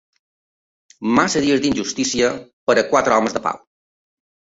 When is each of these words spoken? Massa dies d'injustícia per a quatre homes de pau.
Massa 1.19 1.45
dies 1.45 1.63
d'injustícia 1.67 2.35
per 2.71 2.79
a 2.85 2.89
quatre 2.91 3.19
homes 3.21 3.41
de 3.41 3.47
pau. 3.49 3.65